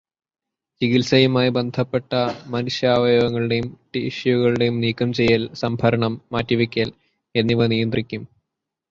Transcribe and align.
ചികിത്സയുമായി 0.81 1.49
ബന്ധപ്പെട്ട 1.49 2.11
മനുഷ്യാവയവങ്ങളുടെയും 2.45 3.67
ടിഷ്യുകളുടെയും 3.95 4.81
നീക്കം 4.81 5.13
ചെയ്യല്, 5.13 5.49
സംഭരണം, 5.55 6.21
മാറ്റിവയ്ക്കല് 6.31 6.95
എന്നിവ 7.35 7.67
നിയന്ത്രിക്കും. 7.67 8.23